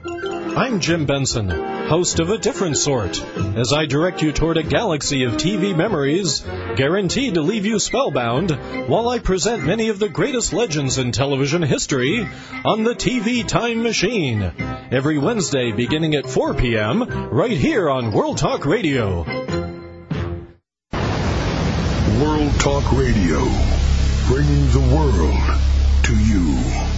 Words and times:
I'm 0.56 0.82
Jim 0.82 1.06
Benson, 1.06 1.50
host 1.50 2.20
of 2.20 2.30
A 2.30 2.38
Different 2.38 2.76
Sort, 2.76 3.24
as 3.56 3.72
I 3.72 3.86
direct 3.86 4.22
you 4.22 4.34
toward 4.34 4.58
a 4.58 4.64
galaxy 4.64 5.24
of 5.24 5.34
TV 5.34 5.74
memories 5.74 6.42
guaranteed 6.76 7.36
to 7.36 7.42
leave 7.42 7.66
you 7.66 7.80
spellbound 7.80 8.52
while 8.90 9.08
I 9.08 9.20
present 9.20 9.64
many 9.64 9.88
of 9.88 9.98
the 9.98 10.10
greatest 10.10 10.52
legends 10.52 10.98
in 10.98 11.14
television 11.14 11.62
history 11.62 12.28
on 12.66 12.84
the 12.84 12.96
TV 12.96 13.48
Time 13.48 13.82
Machine. 13.82 14.52
Every 14.92 15.18
Wednesday 15.18 15.72
beginning 15.72 16.16
at 16.16 16.30
4 16.30 16.56
p.m. 16.56 17.30
right 17.30 17.52
here 17.52 17.90
on 17.90 18.12
World 18.12 18.38
Talk 18.38 18.66
Radio. 18.66 19.24
World 22.22 22.60
Talk 22.60 22.92
Radio, 22.92 23.40
bringing 24.28 24.70
the 24.72 24.86
world 24.94 25.40
to 26.04 26.16
you. 26.26 26.91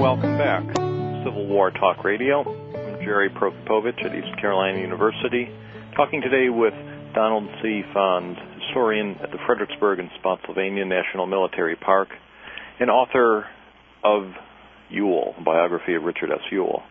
Welcome 0.00 0.38
back. 0.38 0.64
Civil 1.22 1.46
War 1.46 1.70
Talk 1.70 2.02
Radio. 2.02 2.42
I'm 2.42 2.98
Jerry 3.04 3.30
Prokopowicz 3.30 4.04
at 4.04 4.12
East 4.12 4.36
Carolina 4.40 4.80
University, 4.80 5.48
talking 5.94 6.20
today 6.20 6.48
with 6.48 6.74
Donald 7.14 7.48
C. 7.62 7.82
Pfanz, 7.94 8.36
historian 8.60 9.16
at 9.22 9.30
the 9.30 9.38
Fredericksburg 9.46 9.98
and 10.00 10.10
Spotsylvania 10.18 10.84
National 10.84 11.26
Military 11.26 11.76
Park, 11.76 12.08
and 12.80 12.90
author 12.90 13.46
of 14.02 14.32
Ewell, 14.90 15.34
a 15.38 15.42
biography 15.42 15.94
of 15.94 16.02
Richard 16.02 16.30
S. 16.30 16.40
Ewell. 16.50 16.82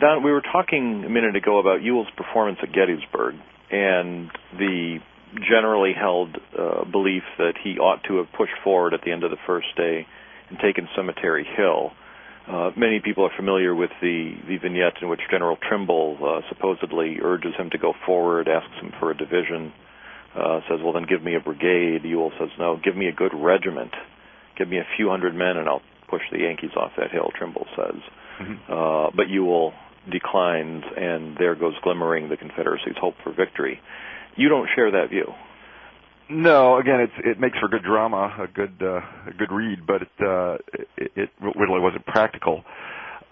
Don, 0.00 0.24
we 0.24 0.32
were 0.32 0.42
talking 0.42 1.04
a 1.06 1.08
minute 1.08 1.36
ago 1.36 1.58
about 1.58 1.82
Ewell's 1.82 2.08
performance 2.16 2.58
at 2.62 2.72
Gettysburg 2.72 3.36
and 3.70 4.30
the 4.58 4.98
generally 5.48 5.92
held 5.98 6.36
uh, 6.58 6.84
belief 6.84 7.22
that 7.38 7.54
he 7.62 7.78
ought 7.78 8.02
to 8.08 8.16
have 8.18 8.26
pushed 8.36 8.54
forward 8.62 8.94
at 8.94 9.00
the 9.04 9.12
end 9.12 9.24
of 9.24 9.30
the 9.30 9.36
first 9.46 9.66
day 9.76 10.06
and 10.48 10.58
taken 10.58 10.88
Cemetery 10.96 11.46
Hill. 11.56 11.92
Uh, 12.46 12.70
many 12.76 13.00
people 13.00 13.24
are 13.24 13.32
familiar 13.36 13.74
with 13.74 13.90
the, 14.02 14.34
the 14.46 14.58
vignette 14.58 15.00
in 15.00 15.08
which 15.08 15.20
General 15.30 15.56
Trimble 15.68 16.18
uh, 16.20 16.40
supposedly 16.48 17.16
urges 17.22 17.54
him 17.56 17.70
to 17.70 17.78
go 17.78 17.94
forward, 18.04 18.48
asks 18.48 18.74
him 18.82 18.92
for 19.00 19.10
a 19.10 19.16
division, 19.16 19.72
uh, 20.36 20.60
says, 20.68 20.80
Well, 20.82 20.92
then 20.92 21.06
give 21.08 21.22
me 21.22 21.36
a 21.36 21.40
brigade. 21.40 22.04
Ewell 22.04 22.32
says, 22.38 22.50
No, 22.58 22.78
give 22.82 22.96
me 22.96 23.06
a 23.08 23.12
good 23.12 23.32
regiment. 23.34 23.92
Give 24.58 24.68
me 24.68 24.78
a 24.78 24.86
few 24.96 25.08
hundred 25.08 25.34
men, 25.34 25.56
and 25.56 25.68
I'll 25.68 25.82
push 26.08 26.22
the 26.30 26.40
Yankees 26.40 26.70
off 26.76 26.92
that 26.98 27.10
hill, 27.10 27.30
Trimble 27.36 27.66
says. 27.74 28.00
Mm-hmm. 28.40 28.72
Uh, 28.72 29.10
but 29.16 29.28
Ewell 29.28 29.72
declines, 30.10 30.84
and 30.96 31.36
there 31.38 31.54
goes 31.54 31.74
glimmering 31.82 32.28
the 32.28 32.36
Confederacy's 32.36 32.96
hope 33.00 33.14
for 33.24 33.32
victory. 33.32 33.80
You 34.36 34.48
don't 34.48 34.68
share 34.74 34.90
that 34.90 35.08
view. 35.08 35.32
No, 36.28 36.78
again, 36.78 37.00
it's 37.00 37.12
it 37.18 37.38
makes 37.38 37.58
for 37.58 37.68
good 37.68 37.82
drama, 37.82 38.34
a 38.40 38.46
good 38.46 38.74
uh, 38.80 39.00
a 39.28 39.32
good 39.36 39.52
read, 39.52 39.86
but 39.86 40.02
it, 40.02 40.08
uh, 40.20 40.56
it 40.96 41.12
it 41.16 41.30
really 41.40 41.80
wasn't 41.80 42.06
practical. 42.06 42.64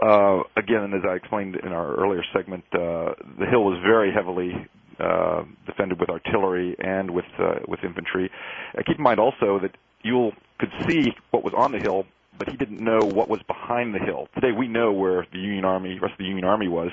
Uh, 0.05 0.43
again, 0.57 0.93
as 0.95 1.03
I 1.09 1.15
explained 1.15 1.57
in 1.57 1.73
our 1.73 1.95
earlier 1.95 2.23
segment, 2.35 2.65
uh, 2.73 3.15
the 3.39 3.47
hill 3.49 3.65
was 3.65 3.79
very 3.83 4.13
heavily 4.13 4.53
uh, 5.01 5.45
defended 5.67 6.01
with 6.01 6.11
artillery 6.11 6.77
and 6.79 7.11
with 7.11 7.25
uh, 7.39 7.61
with 7.67 7.81
infantry. 7.83 8.31
Uh, 8.77 8.83
keep 8.87 8.99
in 8.99 9.03
mind 9.03 9.19
also 9.19 9.59
that 9.61 9.75
Ewell 10.03 10.33
could 10.59 10.73
see 10.87 11.13
what 11.31 11.43
was 11.43 11.55
on 11.57 11.73
the 11.73 11.79
hill, 11.79 12.05
but 12.39 12.51
he 12.51 12.57
didn't 12.59 12.81
know 12.81 12.99
what 12.99 13.29
was 13.29 13.41
behind 13.47 13.95
the 13.95 14.01
hill. 14.01 14.29
Today 14.35 14.53
we 14.53 14.69
know 14.69 14.93
where 14.93 15.27
the 15.33 15.39
Union 15.39 15.65
Army, 15.65 15.99
rest 15.99 16.13
of 16.13 16.19
the 16.19 16.25
Union 16.25 16.45
Army 16.45 16.69
was, 16.69 16.91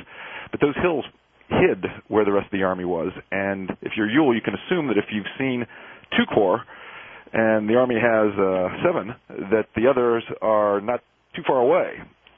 but 0.51 0.61
those 0.61 0.75
hills 0.81 1.03
hid 1.49 1.85
where 2.07 2.23
the 2.25 2.31
rest 2.31 2.45
of 2.45 2.51
the 2.51 2.63
army 2.63 2.85
was. 2.85 3.11
And 3.31 3.71
if 3.81 3.93
you're 3.97 4.09
Ewell, 4.09 4.35
you 4.35 4.41
can 4.41 4.53
assume 4.53 4.87
that 4.87 4.97
if 4.97 5.05
you've 5.11 5.25
seen 5.37 5.65
two 6.17 6.25
corps 6.33 6.63
and 7.33 7.69
the 7.69 7.75
army 7.75 7.95
has 7.95 8.33
uh, 8.39 8.69
seven, 8.83 9.15
that 9.51 9.67
the 9.75 9.87
others 9.87 10.23
are 10.41 10.81
not 10.81 11.01
too 11.35 11.43
far 11.45 11.59
away. 11.59 11.93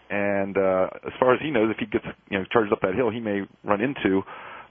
And 0.09 0.57
uh, 0.57 0.89
as 1.05 1.13
far 1.19 1.33
as 1.33 1.39
he 1.41 1.51
knows, 1.51 1.71
if 1.71 1.77
he 1.77 1.85
gets 1.85 2.05
you 2.29 2.39
know 2.39 2.45
charged 2.51 2.73
up 2.73 2.81
that 2.81 2.95
hill, 2.95 3.09
he 3.09 3.21
may 3.21 3.41
run 3.63 3.79
into 3.79 4.21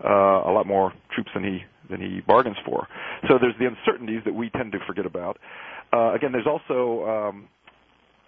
uh, 0.05 0.45
a 0.45 0.53
lot 0.53 0.67
more 0.67 0.93
troops 1.15 1.31
than 1.35 1.45
he 1.45 1.61
than 1.89 2.01
he 2.01 2.21
bargains 2.27 2.57
for. 2.65 2.87
So 3.29 3.39
there's 3.41 3.55
the 3.59 3.67
uncertainties 3.67 4.21
that 4.27 4.35
we 4.35 4.51
tend 4.51 4.73
to 4.73 4.79
forget 4.87 5.07
about. 5.07 5.39
Uh, 5.93 6.13
again, 6.13 6.33
there's 6.33 6.47
also 6.47 7.09
um, 7.09 7.49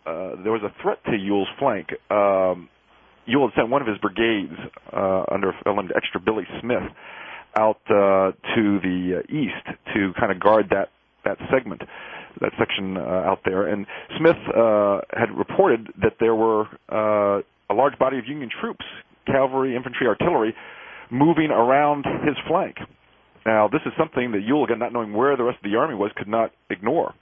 uh, 0.06 0.42
there 0.42 0.52
was 0.52 0.62
a 0.62 0.72
threat 0.82 0.98
to 1.04 1.16
Ewell's 1.16 1.48
flank. 1.58 1.88
Um, 2.10 2.70
Ewell 3.26 3.48
had 3.48 3.60
sent 3.60 3.68
one 3.68 3.82
of 3.82 3.88
his 3.88 3.98
brigades 3.98 4.56
uh, 4.92 5.24
under 5.30 5.52
Extra 5.94 6.18
Billy 6.18 6.44
Smith 6.60 6.82
out 7.56 7.80
uh, 7.86 8.32
to 8.54 8.80
the 8.80 9.20
uh, 9.20 9.34
east 9.34 9.78
to 9.94 10.12
kind 10.18 10.32
of 10.32 10.40
guard 10.40 10.66
that 10.70 10.88
that 11.24 11.38
segment, 11.52 11.82
that 12.40 12.52
section 12.58 12.96
uh, 12.96 13.00
out 13.00 13.40
there. 13.44 13.68
And 13.68 13.86
Smith 14.18 14.36
uh, 14.48 15.00
had 15.12 15.30
reported 15.30 15.88
that 16.02 16.14
there 16.18 16.34
were 16.34 16.66
uh, 16.88 17.42
a 17.70 17.74
large 17.74 17.98
body 17.98 18.18
of 18.18 18.26
Union 18.26 18.50
troops, 18.60 18.84
cavalry, 19.26 19.76
infantry, 19.76 20.06
artillery, 20.06 20.54
moving 21.10 21.50
around 21.50 22.04
his 22.24 22.34
flank. 22.48 22.76
Now, 23.44 23.68
this 23.68 23.80
is 23.86 23.92
something 23.98 24.32
that 24.32 24.42
Ewell, 24.42 24.64
again, 24.64 24.78
not 24.78 24.92
knowing 24.92 25.12
where 25.12 25.36
the 25.36 25.44
rest 25.44 25.58
of 25.64 25.70
the 25.70 25.76
army 25.76 25.94
was, 25.94 26.10
could 26.16 26.28
not 26.28 26.52
ignore. 26.70 27.14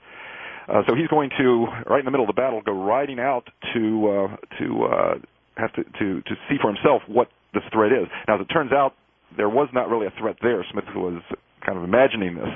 Uh, 0.67 0.83
so 0.87 0.95
he's 0.95 1.07
going 1.07 1.29
to, 1.37 1.67
right 1.87 1.99
in 1.99 2.05
the 2.05 2.11
middle 2.11 2.27
of 2.27 2.33
the 2.33 2.39
battle, 2.39 2.61
go 2.61 2.71
riding 2.71 3.19
out 3.19 3.43
to 3.73 4.07
uh, 4.07 4.35
to 4.59 4.83
uh, 4.85 5.13
have 5.57 5.73
to, 5.73 5.83
to 5.83 6.21
to 6.21 6.35
see 6.47 6.57
for 6.61 6.71
himself 6.73 7.01
what 7.07 7.29
this 7.53 7.63
threat 7.73 7.91
is. 7.91 8.07
Now, 8.27 8.35
as 8.35 8.41
it 8.41 8.53
turns 8.53 8.71
out, 8.71 8.93
there 9.37 9.49
was 9.49 9.69
not 9.73 9.89
really 9.89 10.07
a 10.07 10.13
threat 10.19 10.37
there. 10.41 10.65
Smith 10.71 10.85
was 10.95 11.21
kind 11.65 11.77
of 11.77 11.83
imagining 11.83 12.35
this, 12.35 12.49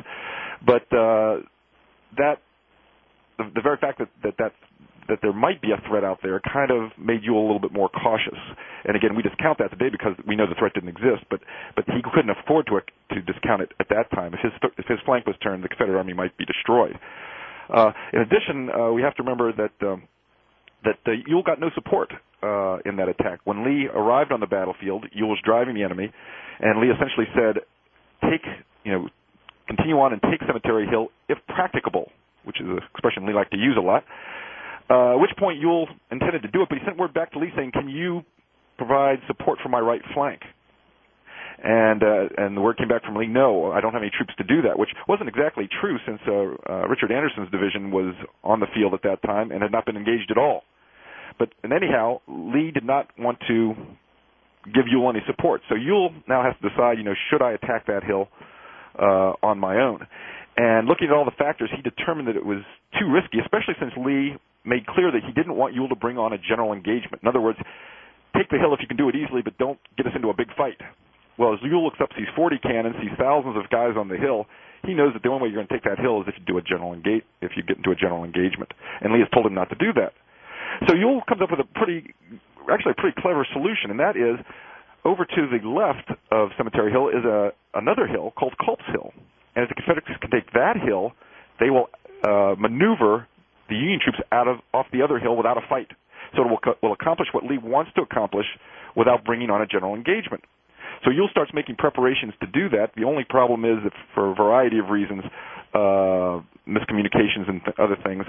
but 0.66 0.84
uh, 0.96 1.42
that 2.18 2.38
the, 3.38 3.52
the 3.56 3.62
very 3.62 3.78
fact 3.78 4.00
that, 4.00 4.10
that 4.24 4.34
that 4.38 4.52
that 5.08 5.20
there 5.22 5.34
might 5.34 5.62
be 5.62 5.70
a 5.70 5.78
threat 5.88 6.04
out 6.04 6.18
there 6.24 6.42
kind 6.42 6.72
of 6.72 6.90
made 6.98 7.22
you 7.22 7.38
a 7.38 7.40
little 7.40 7.60
bit 7.60 7.72
more 7.72 7.90
cautious. 7.90 8.40
And 8.86 8.98
again, 8.98 9.16
we 9.16 9.22
discount 9.22 9.60
that 9.60 9.70
today 9.70 9.90
because 9.92 10.14
we 10.26 10.36
know 10.36 10.48
the 10.50 10.56
threat 10.58 10.74
didn't 10.74 10.90
exist, 10.90 11.26
but 11.30 11.42
but 11.76 11.86
he 11.86 12.02
couldn't 12.14 12.32
afford 12.32 12.68
to 12.68 12.82
to 13.16 13.22
discount 13.22 13.62
it 13.62 13.72
at 13.80 13.88
that 13.90 14.10
time. 14.14 14.34
If 14.34 14.40
his 14.42 14.54
if 14.78 14.86
his 14.88 15.00
flank 15.06 15.28
was 15.28 15.36
turned, 15.44 15.64
the 15.64 15.70
Confederate 15.70 15.98
army 15.98 16.14
might 16.14 16.36
be 16.38 16.46
destroyed. 16.46 16.98
Uh, 17.74 17.92
in 18.14 18.22
addition, 18.22 18.70
uh, 18.70 18.92
we 18.92 19.02
have 19.02 19.16
to 19.16 19.24
remember 19.24 19.52
that 19.54 19.88
um, 19.88 20.04
that 20.84 20.98
uh, 21.08 21.12
Ewell 21.28 21.44
got 21.44 21.60
no 21.60 21.70
support 21.74 22.12
uh, 22.46 22.78
in 22.86 22.98
that 22.98 23.10
attack. 23.10 23.40
When 23.44 23.66
Lee 23.66 23.88
arrived 23.92 24.32
on 24.32 24.40
the 24.40 24.48
battlefield, 24.48 25.06
Ewell 25.12 25.30
was 25.30 25.40
driving 25.44 25.74
the 25.74 25.84
enemy, 25.84 26.12
and 26.60 26.80
Lee 26.80 26.92
essentially 26.94 27.26
said, 27.34 27.62
"Take, 28.22 28.46
you 28.84 28.92
know, 28.92 29.10
continue 29.68 29.98
on 30.00 30.14
and 30.14 30.22
take 30.22 30.42
Cemetery 30.46 30.88
Hill 30.88 31.10
if 31.28 31.40
practicable," 31.48 32.12
which 32.44 32.62
is 32.62 32.68
an 32.68 32.78
expression 32.94 33.26
Lee 33.26 33.34
liked 33.34 33.52
to 33.52 33.58
use 33.58 33.78
a 33.78 33.82
lot. 33.82 34.04
Uh, 34.88 35.14
at 35.14 35.20
which 35.20 35.32
point 35.40 35.60
Ewell 35.60 35.88
intended 36.12 36.44
to 36.44 36.48
do 36.48 36.62
it, 36.62 36.70
but 36.70 36.78
he 36.78 36.86
sent 36.86 36.98
word 36.98 37.14
back 37.14 37.32
to 37.34 37.40
Lee 37.40 37.52
saying, 37.56 37.72
"Can 37.72 37.90
you 37.90 38.24
provide 38.78 39.20
support 39.28 39.60
for 39.64 39.70
my 39.70 39.80
right 39.80 40.02
flank?" 40.14 40.42
And 41.64 42.04
uh, 42.04 42.30
and 42.38 42.56
the 42.56 42.62
word 42.62 42.78
came 42.78 42.88
back 42.88 43.04
from 43.04 43.16
Lee, 43.16 43.28
"No, 43.28 43.72
I 43.72 43.82
don't 43.82 43.94
have 43.94 44.04
any 44.04 44.12
troops 44.12 44.36
to 44.38 44.44
do 44.44 44.62
that," 44.64 44.78
which 44.78 44.90
wasn't 45.08 45.30
exactly 45.30 45.68
true 45.82 45.98
since 46.06 46.20
uh, 46.28 46.32
uh, 46.70 46.88
Richard 46.88 47.12
Anderson's 47.12 47.50
division 47.50 47.90
was 47.90 48.14
on 48.44 48.60
the 48.60 48.68
field 48.76 48.94
at 48.94 49.02
that 49.02 49.24
time 49.24 49.52
and 49.52 49.64
had 49.64 49.72
not 49.72 49.86
been 49.86 49.98
engaged 49.98 50.30
at 50.30 50.38
all. 50.38 50.64
But 51.38 51.50
and 51.64 51.74
anyhow, 51.74 52.22
Lee 52.28 52.72
did 52.72 52.86
not 52.86 53.08
want 53.18 53.40
to 53.48 53.74
give 54.74 54.86
Ewell 54.90 55.10
any 55.10 55.22
support, 55.28 55.62
so 55.70 55.76
Ewell 55.76 56.12
now 56.28 56.44
has 56.44 56.56
to 56.62 56.70
decide, 56.70 56.98
you 56.98 57.04
know, 57.04 57.14
should 57.30 57.42
I 57.42 57.52
attack 57.52 57.88
that 57.88 58.04
hill 58.04 58.30
uh, 58.98 59.34
on 59.44 59.60
my 59.60 59.78
own? 59.78 60.08
And 60.58 60.88
looking 60.88 61.08
at 61.08 61.14
all 61.14 61.26
the 61.26 61.36
factors, 61.38 61.70
he 61.76 61.82
determined 61.82 62.30
that 62.30 62.38
it 62.38 62.46
was 62.46 62.64
too 62.98 63.12
risky, 63.12 63.40
especially 63.44 63.76
since 63.80 63.92
Lee 64.00 64.40
made 64.64 64.88
clear 64.88 65.12
that 65.12 65.22
he 65.22 65.32
didn't 65.34 65.56
want 65.56 65.76
Ewell 65.76 65.90
to 65.90 66.00
bring 66.00 66.18
on 66.18 66.34
a 66.34 66.38
general 66.40 66.72
engagement. 66.74 67.22
In 67.22 67.28
other 67.28 67.42
words, 67.42 67.60
take 68.36 68.50
the 68.50 68.58
hill 68.58 68.74
if 68.74 68.80
you 68.82 68.88
can 68.88 68.98
do 68.98 69.10
it 69.10 69.16
easily, 69.16 69.42
but 69.44 69.58
don't 69.58 69.78
get 69.98 70.08
us 70.08 70.14
into 70.16 70.30
a 70.30 70.34
big 70.34 70.48
fight. 70.56 70.80
Well, 71.38 71.54
as 71.54 71.60
Ewell 71.62 71.84
looks 71.84 72.00
up, 72.02 72.10
sees 72.18 72.32
40 72.36 72.60
cannons, 72.60 72.96
sees 73.04 73.12
thousands 73.20 73.58
of 73.58 73.70
guys 73.70 74.00
on 74.00 74.08
the 74.08 74.16
hill. 74.16 74.48
He 74.88 74.94
knows 74.94 75.12
that 75.14 75.24
the 75.24 75.30
only 75.30 75.44
way 75.44 75.50
you're 75.52 75.60
going 75.60 75.68
to 75.68 75.74
take 75.74 75.84
that 75.84 76.00
hill 76.00 76.22
is 76.22 76.28
if 76.28 76.36
you 76.40 76.46
do 76.48 76.58
a 76.58 76.62
general 76.62 76.94
engage, 76.94 77.24
if 77.42 77.52
you 77.58 77.64
get 77.64 77.78
into 77.78 77.92
a 77.92 77.96
general 77.96 78.24
engagement. 78.24 78.72
And 79.02 79.12
Lee 79.12 79.20
has 79.20 79.30
told 79.34 79.46
him 79.46 79.54
not 79.54 79.70
to 79.70 79.76
do 79.76 79.92
that. 80.00 80.14
So 80.88 80.96
Ewell 80.96 81.22
comes 81.28 81.42
up 81.42 81.52
with 81.52 81.60
a 81.60 81.70
pretty, 81.80 82.14
actually 82.72 82.94
a 82.98 83.02
pretty 83.02 83.20
clever 83.22 83.46
solution, 83.54 83.92
and 83.92 84.00
that 84.00 84.16
is 84.16 84.44
over 85.04 85.26
to 85.26 85.42
the 85.48 85.68
left 85.68 86.10
of 86.32 86.50
Cemetery 86.58 86.92
Hill 86.92 87.10
is 87.10 87.24
a 87.24 87.52
another 87.74 88.08
hill 88.08 88.34
called 88.38 88.56
Culp's 88.64 88.86
Hill. 88.88 89.14
And 89.56 89.64
if 89.64 89.70
the 89.70 89.76
Confederates 89.76 90.20
can 90.20 90.32
take 90.32 90.52
that 90.54 90.76
hill, 90.78 91.14
they 91.60 91.70
will 91.70 91.88
uh, 92.24 92.56
maneuver 92.58 93.28
the 93.70 93.76
Union 93.76 94.00
troops 94.04 94.20
out 94.32 94.48
of 94.48 94.58
off 94.74 94.88
the 94.92 95.02
other 95.02 95.20
hill 95.20 95.36
without 95.36 95.58
a 95.58 95.66
fight. 95.68 95.88
So 96.36 96.44
it 96.44 96.50
will, 96.50 96.60
will 96.82 96.94
accomplish 96.94 97.30
what 97.32 97.46
Lee 97.46 97.58
wants 97.58 97.92
to 97.96 98.02
accomplish 98.02 98.46
without 98.96 99.24
bringing 99.24 99.50
on 99.50 99.62
a 99.62 99.68
general 99.68 99.96
engagement. 99.96 100.44
So 101.04 101.12
Ewell 101.12 101.30
starts 101.30 101.52
making 101.54 101.76
preparations 101.76 102.34
to 102.42 102.48
do 102.48 102.70
that. 102.70 102.92
The 102.96 103.04
only 103.04 103.24
problem 103.24 103.64
is 103.66 103.84
that 103.84 103.94
for 104.14 104.32
a 104.32 104.36
variety 104.36 104.80
of 104.80 104.90
reasons, 104.90 105.24
uh, 105.74 106.42
miscommunications 106.68 107.48
and 107.48 107.62
th- 107.64 107.76
other 107.78 107.98
things, 108.04 108.26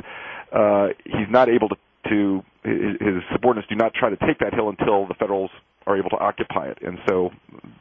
uh, 0.52 0.88
he's 1.04 1.31
not 1.31 1.49
able 1.49 1.69
to, 1.70 1.76
to 2.11 2.43
his, 2.64 3.23
subordinates 3.32 3.69
do 3.69 3.76
not 3.76 3.94
try 3.94 4.11
to 4.11 4.17
take 4.26 4.38
that 4.41 4.55
hill 4.55 4.69
until 4.69 5.06
the 5.06 5.14
Federals 5.14 5.50
are 5.87 5.97
able 5.97 6.11
to 6.11 6.17
occupy 6.17 6.67
it, 6.67 6.79
and 6.82 6.99
so 7.08 7.31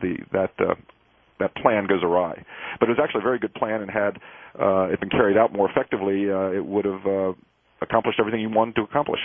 the 0.01 0.17
that 0.31 0.51
uh, 0.59 0.75
that 1.39 1.55
plan 1.55 1.87
goes 1.87 2.03
awry. 2.03 2.45
But 2.79 2.89
it 2.89 2.91
was 2.91 2.99
actually 3.01 3.21
a 3.21 3.23
very 3.23 3.39
good 3.39 3.53
plan, 3.53 3.81
and 3.81 3.89
had 3.89 4.17
uh, 4.59 4.93
it 4.93 4.99
been 4.99 5.09
carried 5.09 5.37
out 5.37 5.53
more 5.53 5.69
effectively, 5.69 6.29
uh, 6.29 6.51
it 6.51 6.65
would 6.65 6.85
have 6.85 7.05
uh, 7.05 7.33
accomplished 7.81 8.19
everything 8.19 8.39
he 8.41 8.47
wanted 8.47 8.75
to 8.75 8.81
accomplish. 8.83 9.19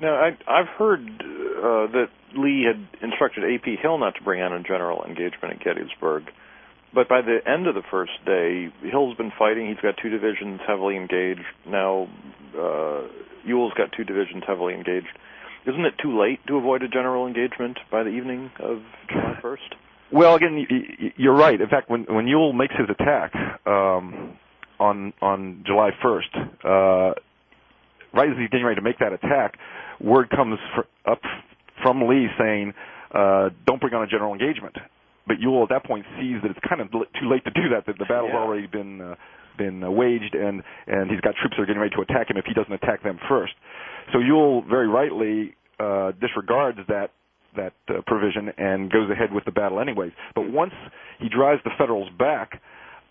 Now, 0.00 0.14
I, 0.14 0.28
I've 0.48 0.68
heard 0.78 1.00
uh, 1.00 1.92
that 1.92 2.06
Lee 2.34 2.64
had 2.64 2.88
instructed 3.02 3.44
A.P. 3.44 3.76
Hill 3.82 3.98
not 3.98 4.14
to 4.14 4.22
bring 4.22 4.40
on 4.40 4.52
a 4.52 4.62
general 4.62 5.04
engagement 5.04 5.54
at 5.54 5.64
Gettysburg. 5.64 6.24
But 6.92 7.08
by 7.08 7.22
the 7.22 7.38
end 7.48 7.66
of 7.66 7.74
the 7.74 7.82
first 7.90 8.12
day, 8.26 8.68
Hill's 8.82 9.16
been 9.16 9.32
fighting. 9.38 9.68
He's 9.68 9.80
got 9.80 9.94
two 10.02 10.08
divisions 10.08 10.60
heavily 10.66 10.96
engaged. 10.96 11.46
Now, 11.66 12.08
uh, 12.58 13.02
Ewell's 13.44 13.72
got 13.74 13.92
two 13.96 14.04
divisions 14.04 14.42
heavily 14.46 14.74
engaged. 14.74 15.06
Isn't 15.66 15.84
it 15.84 15.94
too 16.02 16.18
late 16.18 16.40
to 16.48 16.56
avoid 16.56 16.82
a 16.82 16.88
general 16.88 17.26
engagement 17.26 17.78
by 17.90 18.02
the 18.02 18.10
evening 18.10 18.50
of 18.58 18.78
July 19.08 19.38
1st? 19.42 19.74
Well, 20.12 20.34
again, 20.34 20.66
you're 21.16 21.34
right. 21.34 21.60
In 21.60 21.68
fact, 21.68 21.88
when 21.88 22.04
when 22.08 22.26
Ewell 22.26 22.52
makes 22.52 22.74
his 22.74 22.88
attack 22.90 23.32
um, 23.64 24.36
on 24.80 25.12
on 25.22 25.62
July 25.64 25.90
1st, 26.02 26.34
uh, 26.64 27.14
right 28.12 28.28
as 28.28 28.36
he's 28.36 28.48
getting 28.50 28.66
ready 28.66 28.74
to 28.74 28.82
make 28.82 28.98
that 28.98 29.12
attack, 29.12 29.56
word 30.00 30.28
comes 30.30 30.58
up 31.06 31.20
from 31.80 32.08
Lee 32.08 32.26
saying, 32.36 32.74
uh, 33.14 33.50
"Don't 33.66 33.80
bring 33.80 33.94
on 33.94 34.02
a 34.02 34.08
general 34.08 34.32
engagement." 34.32 34.76
But 35.30 35.38
Ewell 35.38 35.62
at 35.62 35.68
that 35.68 35.84
point 35.86 36.04
sees 36.18 36.42
that 36.42 36.50
it's 36.50 36.58
kind 36.68 36.80
of 36.80 36.90
too 36.90 37.30
late 37.30 37.44
to 37.44 37.52
do 37.54 37.70
that. 37.70 37.86
That 37.86 37.98
the 38.02 38.04
battle's 38.04 38.34
yeah. 38.34 38.42
already 38.42 38.66
been 38.66 39.00
uh, 39.00 39.14
been 39.56 39.84
uh, 39.84 39.88
waged, 39.88 40.34
and 40.34 40.60
and 40.88 41.08
he's 41.08 41.20
got 41.20 41.36
troops 41.38 41.54
that 41.54 41.62
are 41.62 41.66
getting 41.66 41.80
ready 41.80 41.94
to 41.94 42.02
attack 42.02 42.28
him 42.28 42.36
if 42.36 42.46
he 42.46 42.52
doesn't 42.52 42.72
attack 42.72 43.04
them 43.04 43.16
first. 43.28 43.52
So 44.12 44.18
Ewell 44.18 44.62
very 44.62 44.88
rightly 44.88 45.54
uh, 45.78 46.18
disregards 46.20 46.80
that 46.88 47.12
that 47.54 47.74
uh, 47.88 48.00
provision 48.08 48.50
and 48.58 48.90
goes 48.90 49.08
ahead 49.08 49.32
with 49.32 49.44
the 49.44 49.52
battle 49.52 49.78
anyways. 49.78 50.10
But 50.34 50.50
once 50.50 50.74
he 51.20 51.28
drives 51.28 51.62
the 51.62 51.70
Federals 51.78 52.08
back, 52.18 52.60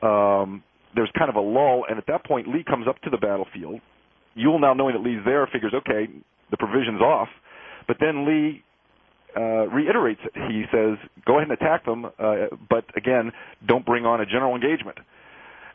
um, 0.03 0.61
there's 0.95 1.11
kind 1.17 1.29
of 1.29 1.37
a 1.37 1.41
lull, 1.41 1.85
and 1.87 1.97
at 1.97 2.07
that 2.07 2.25
point 2.25 2.49
Lee 2.49 2.65
comes 2.67 2.85
up 2.85 2.99
to 3.03 3.09
the 3.09 3.17
battlefield. 3.17 3.79
Ewell 4.35 4.59
now 4.59 4.73
knowing 4.73 4.93
that 4.93 5.07
Lee's 5.07 5.23
there 5.23 5.47
figures, 5.47 5.73
okay, 5.73 6.11
the 6.51 6.57
provision's 6.57 6.99
off. 6.99 7.29
But 7.87 7.95
then 8.01 8.27
Lee 8.27 8.61
uh, 9.35 9.67
reiterates 9.69 10.21
it. 10.23 10.33
He 10.49 10.63
says, 10.71 10.97
go 11.25 11.37
ahead 11.37 11.49
and 11.49 11.51
attack 11.51 11.85
them, 11.85 12.05
uh, 12.05 12.47
but 12.69 12.85
again, 12.95 13.31
don't 13.65 13.85
bring 13.85 14.05
on 14.05 14.21
a 14.21 14.25
general 14.25 14.55
engagement. 14.55 14.97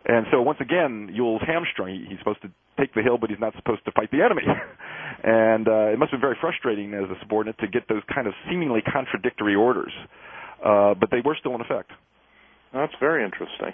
And 0.07 0.27
so 0.31 0.43
once 0.43 0.59
again, 0.61 1.11
Ewell's 1.13 1.43
hamstrung. 1.47 2.07
He's 2.09 2.19
supposed 2.19 2.43
to 2.43 2.51
take 2.79 2.93
the 2.95 3.03
hill, 3.03 3.17
but 3.19 3.31
he's 3.31 3.41
not 3.41 3.55
supposed 3.57 3.85
to 3.87 3.93
fight 3.93 4.11
the 4.11 4.23
enemy. 4.23 4.43
and 5.25 5.67
uh, 5.67 5.95
it 5.95 5.99
must 5.99 6.11
have 6.13 6.21
been 6.21 6.29
very 6.29 6.37
frustrating 6.41 6.93
as 6.93 7.09
a 7.09 7.19
subordinate 7.21 7.59
to 7.59 7.69
get 7.69 7.89
those 7.89 8.03
kind 8.13 8.27
of 8.27 8.35
seemingly 8.49 8.83
contradictory 8.83 9.55
orders. 9.55 9.93
Uh, 10.63 10.95
but 10.95 11.11
they 11.11 11.21
were 11.25 11.37
still 11.39 11.55
in 11.55 11.61
effect. 11.61 11.91
That's 12.73 12.93
very 13.01 13.25
interesting. 13.25 13.73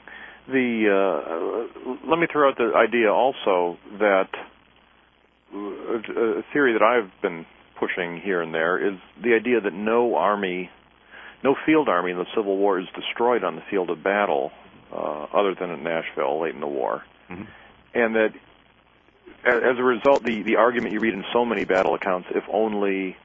The 0.48 0.90
uh, 0.90 2.00
let 2.08 2.18
me 2.18 2.26
throw 2.30 2.48
out 2.48 2.58
the 2.58 2.72
idea 2.76 3.12
also 3.12 3.78
that 3.98 4.28
uh, 5.54 6.38
a 6.38 6.42
theory 6.52 6.72
that 6.74 6.82
I've 6.82 7.10
been 7.22 7.46
pushing 7.80 8.20
here 8.20 8.42
and 8.42 8.54
there 8.54 8.78
is 8.78 8.98
the 9.22 9.34
idea 9.34 9.60
that 9.60 9.72
no 9.72 10.14
army, 10.14 10.70
no 11.42 11.56
field 11.66 11.88
army 11.88 12.12
in 12.12 12.18
the 12.18 12.26
Civil 12.36 12.56
War 12.56 12.78
is 12.78 12.86
destroyed 12.94 13.42
on 13.42 13.56
the 13.56 13.62
field 13.70 13.90
of 13.90 14.04
battle 14.04 14.52
uh, 14.92 15.26
other 15.32 15.54
than 15.58 15.70
at 15.70 15.80
Nashville 15.80 16.40
late 16.42 16.54
in 16.54 16.60
the 16.60 16.68
war, 16.68 17.02
mm-hmm. 17.28 17.44
and 17.94 18.14
that 18.14 18.34
as 19.44 19.78
a 19.78 19.82
result, 19.82 20.22
the 20.22 20.42
the 20.42 20.56
argument 20.56 20.92
you 20.92 21.00
read 21.00 21.14
in 21.14 21.24
so 21.32 21.44
many 21.44 21.64
battle 21.64 21.94
accounts, 21.94 22.28
if 22.34 22.44
only 22.52 23.16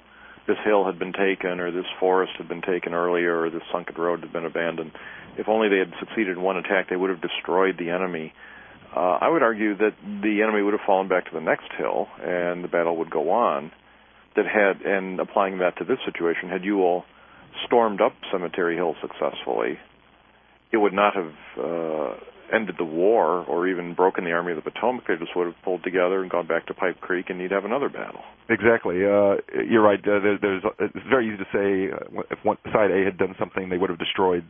this 0.47 0.57
hill 0.63 0.85
had 0.85 0.97
been 0.97 1.11
taken, 1.11 1.59
or 1.59 1.71
this 1.71 1.85
forest 1.99 2.33
had 2.37 2.47
been 2.47 2.61
taken 2.61 2.93
earlier, 2.93 3.41
or 3.41 3.49
this 3.49 3.63
sunken 3.71 3.95
road 3.95 4.21
had 4.21 4.31
been 4.31 4.45
abandoned, 4.45 4.91
if 5.37 5.49
only 5.49 5.69
they 5.69 5.79
had 5.79 5.93
succeeded 5.99 6.37
in 6.37 6.41
one 6.41 6.57
attack, 6.57 6.89
they 6.89 6.95
would 6.95 7.09
have 7.09 7.21
destroyed 7.21 7.77
the 7.77 7.89
enemy. 7.89 8.33
Uh, 8.95 9.17
I 9.19 9.27
would 9.27 9.43
argue 9.43 9.75
that 9.75 9.93
the 10.21 10.41
enemy 10.41 10.61
would 10.61 10.73
have 10.73 10.85
fallen 10.85 11.09
back 11.09 11.25
to 11.25 11.31
the 11.33 11.41
next 11.41 11.71
hill, 11.77 12.07
and 12.21 12.63
the 12.63 12.69
battle 12.69 12.97
would 12.97 13.09
go 13.09 13.31
on. 13.31 13.71
That 14.35 14.45
had, 14.45 14.85
and 14.85 15.19
applying 15.19 15.59
that 15.59 15.77
to 15.77 15.85
this 15.85 15.97
situation, 16.05 16.49
had 16.49 16.63
Ewell 16.65 17.05
stormed 17.65 18.01
up 18.01 18.11
Cemetery 18.31 18.75
Hill 18.75 18.95
successfully, 19.01 19.79
it 20.71 20.77
would 20.77 20.93
not 20.93 21.13
have 21.15 21.33
uh, 21.57 22.15
ended 22.53 22.75
the 22.77 22.85
war 22.85 23.45
or 23.45 23.67
even 23.67 23.93
broken 23.93 24.25
the 24.25 24.31
Army 24.31 24.51
of 24.51 24.61
the 24.61 24.69
Potomac. 24.69 25.07
They 25.07 25.15
just 25.15 25.35
would 25.35 25.47
have 25.47 25.55
pulled 25.63 25.83
together 25.83 26.21
and 26.21 26.29
gone 26.29 26.47
back 26.47 26.67
to 26.67 26.73
Pipe 26.73 26.99
Creek, 26.99 27.29
and 27.29 27.39
you'd 27.39 27.51
have 27.51 27.65
another 27.65 27.89
battle. 27.89 28.21
Exactly. 28.49 28.97
Uh, 28.97 29.35
you're 29.69 29.81
right. 29.81 29.99
Uh, 29.99 30.19
there, 30.19 30.37
there's, 30.41 30.63
it's 30.79 31.07
very 31.09 31.27
easy 31.27 31.37
to 31.37 31.49
say 31.51 31.95
uh, 31.95 32.21
if 32.29 32.39
one, 32.43 32.57
side 32.73 32.91
A 32.91 33.05
had 33.05 33.17
done 33.17 33.35
something, 33.39 33.69
they 33.69 33.77
would 33.77 33.89
have 33.89 33.99
destroyed 33.99 34.43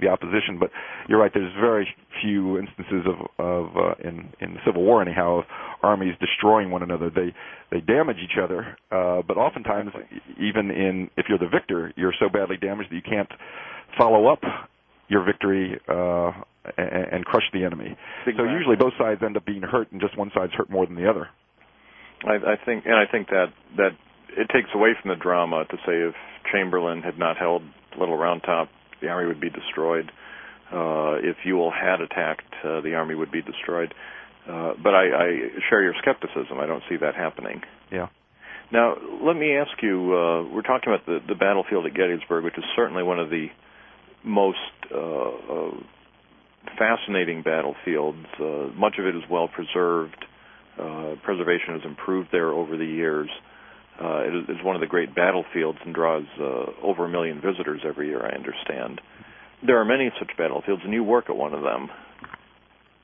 the 0.00 0.08
opposition. 0.08 0.58
But 0.58 0.70
you're 1.08 1.20
right. 1.20 1.30
There's 1.32 1.52
very 1.60 1.88
few 2.22 2.58
instances 2.58 3.06
of, 3.06 3.44
of 3.44 3.76
uh, 3.76 3.94
in 4.08 4.32
in 4.40 4.54
the 4.54 4.60
Civil 4.66 4.82
War, 4.82 5.02
anyhow, 5.02 5.38
of 5.38 5.44
armies 5.82 6.14
destroying 6.20 6.70
one 6.70 6.82
another. 6.82 7.10
They 7.10 7.34
they 7.70 7.80
damage 7.80 8.18
each 8.22 8.38
other, 8.42 8.76
uh, 8.90 9.22
but 9.26 9.36
oftentimes, 9.36 9.92
even 10.38 10.70
in 10.70 11.10
if 11.16 11.26
you're 11.28 11.38
the 11.38 11.48
victor, 11.48 11.92
you're 11.96 12.14
so 12.18 12.28
badly 12.28 12.56
damaged 12.56 12.90
that 12.90 12.96
you 12.96 13.02
can't 13.02 13.30
follow 13.98 14.26
up 14.26 14.40
your 15.08 15.24
victory 15.24 15.78
uh, 15.88 16.30
and, 16.76 17.06
and 17.12 17.24
crush 17.24 17.42
the 17.52 17.64
enemy. 17.64 17.96
Exactly. 18.26 18.34
So 18.36 18.44
usually 18.44 18.76
both 18.76 18.92
sides 18.98 19.20
end 19.24 19.36
up 19.36 19.44
being 19.44 19.62
hurt, 19.62 19.90
and 19.92 20.00
just 20.00 20.16
one 20.16 20.30
side's 20.34 20.52
hurt 20.52 20.70
more 20.70 20.86
than 20.86 20.94
the 20.94 21.08
other. 21.08 21.28
I, 22.24 22.34
I 22.34 22.56
think, 22.64 22.84
and 22.86 22.94
I 22.94 23.10
think 23.10 23.28
that 23.28 23.46
that 23.76 23.90
it 24.36 24.48
takes 24.52 24.68
away 24.74 24.90
from 25.00 25.10
the 25.10 25.16
drama 25.16 25.64
to 25.68 25.76
say 25.86 25.92
if 25.92 26.14
Chamberlain 26.52 27.02
had 27.02 27.18
not 27.18 27.36
held 27.36 27.62
Little 27.98 28.16
Round 28.16 28.42
Top, 28.42 28.68
the 29.00 29.08
army 29.08 29.26
would 29.26 29.40
be 29.40 29.50
destroyed. 29.50 30.10
Uh, 30.72 31.18
if 31.22 31.36
Ewell 31.44 31.72
had 31.72 32.00
attacked, 32.00 32.54
uh, 32.64 32.80
the 32.80 32.94
army 32.94 33.14
would 33.14 33.32
be 33.32 33.42
destroyed. 33.42 33.92
Uh, 34.48 34.72
but 34.82 34.94
I, 34.94 35.04
I 35.04 35.28
share 35.68 35.82
your 35.82 35.94
skepticism. 36.00 36.58
I 36.58 36.66
don't 36.66 36.82
see 36.88 36.96
that 36.96 37.14
happening. 37.14 37.62
Yeah. 37.90 38.08
Now, 38.72 38.94
let 39.24 39.34
me 39.34 39.56
ask 39.56 39.70
you. 39.82 40.14
Uh, 40.14 40.54
we're 40.54 40.62
talking 40.62 40.92
about 40.92 41.06
the, 41.06 41.18
the 41.26 41.34
battlefield 41.34 41.86
at 41.86 41.94
Gettysburg, 41.94 42.44
which 42.44 42.56
is 42.56 42.64
certainly 42.76 43.02
one 43.02 43.18
of 43.18 43.30
the 43.30 43.48
most 44.24 44.58
uh, 44.94 44.98
uh, 44.98 45.70
fascinating 46.78 47.42
battlefields. 47.42 48.26
Uh, 48.38 48.68
much 48.76 48.94
of 48.98 49.06
it 49.06 49.16
is 49.16 49.22
well 49.30 49.48
preserved. 49.48 50.24
Uh, 50.78 51.14
preservation 51.24 51.74
has 51.74 51.82
improved 51.84 52.28
there 52.32 52.50
over 52.50 52.76
the 52.76 52.84
years. 52.84 53.28
Uh, 54.00 54.22
it 54.24 54.50
is 54.50 54.64
one 54.64 54.74
of 54.74 54.80
the 54.80 54.86
great 54.86 55.14
battlefields 55.14 55.78
and 55.84 55.94
draws 55.94 56.24
uh, 56.40 56.72
over 56.82 57.04
a 57.04 57.08
million 57.08 57.40
visitors 57.40 57.82
every 57.86 58.08
year, 58.08 58.24
I 58.24 58.34
understand. 58.34 59.00
There 59.66 59.78
are 59.78 59.84
many 59.84 60.10
such 60.18 60.30
battlefields, 60.38 60.82
and 60.84 60.92
you 60.92 61.04
work 61.04 61.28
at 61.28 61.36
one 61.36 61.52
of 61.52 61.62
them. 61.62 61.90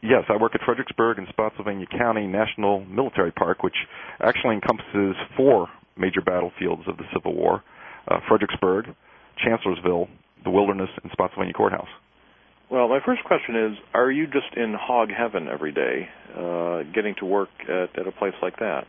Yes, 0.03 0.25
I 0.29 0.37
work 0.37 0.55
at 0.55 0.62
Fredericksburg 0.65 1.19
in 1.19 1.26
Spotsylvania 1.29 1.87
County 1.87 2.26
National 2.26 2.85
Military 2.85 3.33
Park, 3.33 3.62
which 3.62 3.76
actually 4.21 4.55
encompasses 4.55 5.17
four 5.37 5.69
major 5.99 6.23
battlefields 6.25 6.83
of 6.87 6.97
the 6.97 7.05
Civil 7.12 7.35
War 7.35 7.62
uh, 8.09 8.21
Fredericksburg, 8.29 8.87
Chancellorsville, 9.45 10.09
the 10.45 10.50
Wilderness, 10.50 10.91
and 11.03 11.11
Spotsylvania 11.12 11.53
Courthouse. 11.53 11.88
Well, 12.71 12.88
my 12.88 13.00
first 13.05 13.23
question 13.25 13.57
is 13.57 13.79
Are 13.95 14.11
you 14.11 14.26
just 14.26 14.57
in 14.57 14.75
hog 14.79 15.11
heaven 15.11 15.49
every 15.49 15.73
day, 15.73 16.09
uh, 16.37 16.83
getting 16.95 17.15
to 17.19 17.26
work 17.26 17.50
at, 17.69 17.99
at 17.99 18.07
a 18.07 18.12
place 18.12 18.35
like 18.43 18.59
that? 18.59 18.87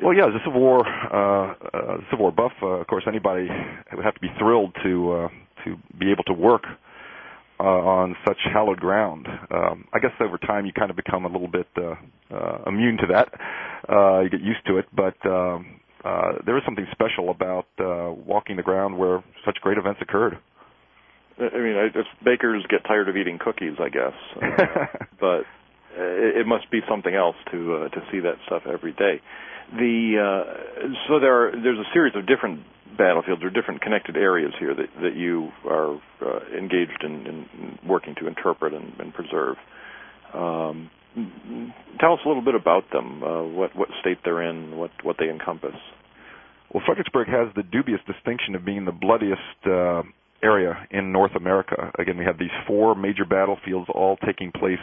Well, 0.00 0.14
yeah, 0.14 0.26
as 0.26 0.34
a 0.34 0.44
Civil 0.44 0.60
War, 0.60 0.86
uh, 0.86 1.54
uh, 1.74 1.96
Civil 2.10 2.24
War 2.24 2.32
buff, 2.32 2.52
uh, 2.62 2.66
of 2.66 2.86
course, 2.86 3.04
anybody 3.06 3.48
would 3.94 4.04
have 4.04 4.14
to 4.14 4.20
be 4.20 4.30
thrilled 4.38 4.74
to 4.82 5.12
uh, 5.12 5.28
to 5.64 5.76
be 5.98 6.10
able 6.10 6.24
to 6.24 6.32
work 6.32 6.64
uh, 7.60 7.64
on 7.64 8.16
such 8.26 8.38
hallowed 8.52 8.80
ground. 8.80 9.28
Um, 9.50 9.86
I 9.92 9.98
guess 10.00 10.10
over 10.20 10.38
time 10.38 10.66
you 10.66 10.72
kind 10.72 10.90
of 10.90 10.96
become 10.96 11.24
a 11.24 11.28
little 11.28 11.48
bit 11.48 11.68
uh, 11.76 11.94
uh, 12.34 12.58
immune 12.66 12.98
to 12.98 13.06
that. 13.12 13.28
Uh, 13.88 14.20
you 14.20 14.30
get 14.30 14.40
used 14.40 14.66
to 14.66 14.78
it, 14.78 14.86
but 14.94 15.14
um, 15.26 15.80
uh, 16.04 16.32
there 16.44 16.56
is 16.56 16.64
something 16.64 16.86
special 16.90 17.30
about 17.30 17.66
uh, 17.78 18.10
walking 18.26 18.56
the 18.56 18.62
ground 18.62 18.98
where 18.98 19.22
such 19.44 19.56
great 19.60 19.78
events 19.78 20.00
occurred. 20.02 20.38
I 21.38 21.58
mean, 21.58 21.76
I, 21.76 21.88
just, 21.88 22.08
bakers 22.24 22.64
get 22.68 22.84
tired 22.84 23.08
of 23.08 23.16
eating 23.16 23.38
cookies, 23.38 23.74
I 23.80 23.88
guess, 23.88 24.12
uh, 24.36 24.86
but 25.20 25.40
it, 25.96 26.40
it 26.42 26.46
must 26.46 26.70
be 26.70 26.80
something 26.88 27.14
else 27.14 27.36
to 27.50 27.74
uh, 27.74 27.88
to 27.88 28.00
see 28.10 28.20
that 28.20 28.36
stuff 28.46 28.62
every 28.66 28.92
day. 28.92 29.20
The 29.70 30.18
uh, 30.18 30.88
so 31.08 31.20
there 31.20 31.48
are, 31.48 31.52
there's 31.52 31.78
a 31.78 31.88
series 31.92 32.14
of 32.16 32.26
different 32.26 32.60
battlefields 32.96 33.42
or 33.42 33.50
different 33.50 33.80
connected 33.80 34.16
areas 34.16 34.52
here 34.58 34.74
that, 34.74 34.88
that 35.00 35.16
you 35.16 35.50
are 35.64 35.94
uh, 36.20 36.40
engaged 36.56 37.02
in, 37.02 37.26
in, 37.26 37.78
working 37.86 38.14
to 38.20 38.26
interpret 38.26 38.74
and, 38.74 38.92
and 38.98 39.14
preserve. 39.14 39.56
Um, 40.34 40.90
tell 42.00 42.14
us 42.14 42.20
a 42.24 42.28
little 42.28 42.44
bit 42.44 42.54
about 42.54 42.84
them. 42.92 43.22
Uh, 43.22 43.42
what 43.44 43.74
what 43.76 43.88
state 44.00 44.18
they're 44.24 44.42
in, 44.42 44.76
what 44.76 44.90
what 45.02 45.16
they 45.18 45.28
encompass. 45.28 45.76
Well, 46.72 46.82
Fredericksburg 46.86 47.28
has 47.28 47.48
the 47.54 47.62
dubious 47.62 48.00
distinction 48.06 48.54
of 48.54 48.64
being 48.64 48.84
the 48.86 48.92
bloodiest 48.92 49.66
uh, 49.66 50.02
area 50.42 50.86
in 50.90 51.12
North 51.12 51.36
America. 51.36 51.92
Again, 51.98 52.16
we 52.16 52.24
have 52.24 52.38
these 52.38 52.54
four 52.66 52.94
major 52.94 53.24
battlefields 53.24 53.88
all 53.94 54.16
taking 54.24 54.52
place 54.52 54.80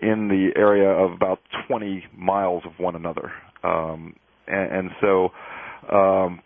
in 0.00 0.28
the 0.28 0.50
area 0.58 0.88
of 0.88 1.12
about 1.12 1.40
20 1.66 2.04
miles 2.16 2.62
of 2.64 2.72
one 2.78 2.94
another. 2.94 3.32
Um, 3.62 4.14
and, 4.46 4.72
and 4.72 4.90
so 5.00 5.30
um, 5.94 6.40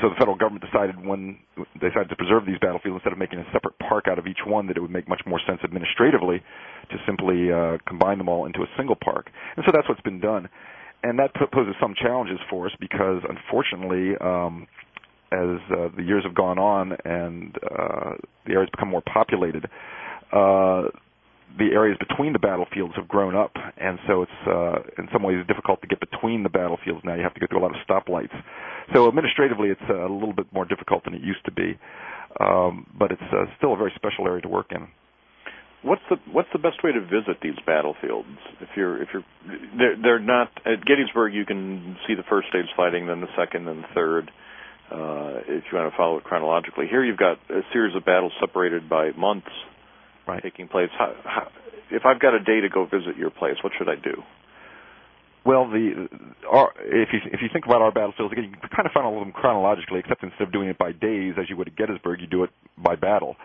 so 0.00 0.08
the 0.08 0.14
federal 0.18 0.36
government 0.36 0.64
decided 0.64 0.94
when 1.04 1.38
they 1.80 1.88
decided 1.88 2.08
to 2.10 2.16
preserve 2.16 2.46
these 2.46 2.58
battlefields 2.60 3.02
instead 3.02 3.12
of 3.12 3.18
making 3.18 3.38
a 3.40 3.46
separate 3.52 3.78
park 3.78 4.06
out 4.08 4.18
of 4.18 4.26
each 4.26 4.46
one 4.46 4.66
that 4.68 4.76
it 4.76 4.80
would 4.80 4.90
make 4.90 5.08
much 5.08 5.22
more 5.26 5.40
sense 5.46 5.60
administratively 5.64 6.42
to 6.90 6.96
simply 7.06 7.50
uh, 7.50 7.78
combine 7.86 8.18
them 8.18 8.28
all 8.28 8.46
into 8.46 8.60
a 8.60 8.70
single 8.76 8.96
park. 8.96 9.30
And 9.56 9.64
so 9.66 9.72
that's 9.74 9.88
what's 9.88 10.00
been 10.02 10.20
done. 10.20 10.48
And 11.02 11.18
that 11.18 11.30
poses 11.52 11.74
some 11.80 11.94
challenges 12.00 12.38
for 12.50 12.66
us 12.66 12.72
because 12.80 13.22
unfortunately, 13.28 14.16
um, 14.20 14.66
as 15.30 15.58
uh, 15.70 15.88
the 15.96 16.02
years 16.02 16.24
have 16.24 16.34
gone 16.34 16.58
on 16.58 16.96
and 17.04 17.56
uh, 17.62 18.14
the 18.46 18.52
areas 18.52 18.70
become 18.70 18.88
more 18.88 19.02
populated, 19.02 19.66
uh, 20.32 20.88
the 21.56 21.72
areas 21.72 21.96
between 21.98 22.32
the 22.32 22.38
battlefields 22.38 22.94
have 22.96 23.08
grown 23.08 23.34
up, 23.34 23.52
and 23.76 23.98
so 24.06 24.22
it's 24.22 24.40
uh, 24.46 24.78
in 24.98 25.08
some 25.12 25.22
ways 25.22 25.44
difficult 25.48 25.80
to 25.82 25.86
get 25.88 26.00
between 26.00 26.42
the 26.42 26.48
battlefields 26.48 27.00
now. 27.04 27.14
You 27.14 27.22
have 27.22 27.34
to 27.34 27.40
go 27.40 27.46
through 27.48 27.60
a 27.60 27.64
lot 27.66 27.72
of 27.74 27.80
stoplights. 27.88 28.34
So 28.94 29.08
administratively, 29.08 29.70
it's 29.70 29.88
a 29.88 30.08
little 30.12 30.34
bit 30.34 30.46
more 30.52 30.64
difficult 30.64 31.04
than 31.04 31.14
it 31.14 31.22
used 31.22 31.44
to 31.46 31.52
be, 31.52 31.78
um, 32.40 32.86
but 32.98 33.10
it's 33.12 33.22
uh, 33.32 33.46
still 33.56 33.72
a 33.72 33.76
very 33.76 33.92
special 33.96 34.26
area 34.26 34.42
to 34.42 34.48
work 34.48 34.68
in. 34.70 34.88
What's 35.82 36.02
the 36.10 36.16
what's 36.32 36.48
the 36.52 36.58
best 36.58 36.82
way 36.82 36.92
to 36.92 37.00
visit 37.00 37.38
these 37.40 37.58
battlefields? 37.64 38.28
If 38.60 38.70
you're 38.76 39.02
if 39.02 39.08
you're 39.12 39.24
they're, 39.78 39.96
they're 40.02 40.18
not 40.18 40.50
at 40.66 40.84
Gettysburg, 40.84 41.34
you 41.34 41.46
can 41.46 41.96
see 42.06 42.14
the 42.14 42.26
first 42.28 42.48
stage 42.48 42.66
fighting, 42.76 43.06
then 43.06 43.20
the 43.20 43.30
second, 43.36 43.66
then 43.66 43.82
the 43.82 43.94
third. 43.94 44.30
Uh, 44.90 45.44
if 45.46 45.64
you 45.70 45.78
want 45.78 45.92
to 45.92 45.96
follow 45.96 46.16
it 46.16 46.24
chronologically, 46.24 46.86
here 46.88 47.04
you've 47.04 47.18
got 47.18 47.36
a 47.50 47.60
series 47.72 47.94
of 47.94 48.04
battles 48.04 48.32
separated 48.40 48.88
by 48.88 49.12
months 49.12 49.50
right. 50.28 50.42
taking 50.42 50.68
place. 50.68 50.90
How, 50.96 51.14
how, 51.24 51.48
if 51.90 52.02
I've 52.04 52.20
got 52.20 52.34
a 52.34 52.40
day 52.40 52.60
to 52.60 52.68
go 52.68 52.84
visit 52.84 53.16
your 53.16 53.30
place, 53.30 53.56
what 53.62 53.72
should 53.78 53.88
I 53.88 53.96
do? 53.96 54.22
Well, 55.44 55.70
the 55.70 56.08
our, 56.50 56.72
if 56.84 57.08
you 57.12 57.20
if 57.32 57.40
you 57.40 57.48
think 57.50 57.64
about 57.64 57.80
our 57.80 57.90
battlefields 57.90 58.32
again, 58.32 58.44
you 58.44 58.50
can 58.50 58.68
kind 58.68 58.86
of 58.86 58.92
follow 58.92 59.18
them 59.20 59.32
chronologically, 59.32 60.00
except 60.00 60.22
instead 60.22 60.42
of 60.42 60.52
doing 60.52 60.68
it 60.68 60.76
by 60.76 60.92
days 60.92 61.34
as 61.40 61.48
you 61.48 61.56
would 61.56 61.68
at 61.68 61.76
Gettysburg, 61.76 62.20
you 62.20 62.26
do 62.26 62.44
it 62.44 62.50
by 62.76 62.96
battle. 62.96 63.36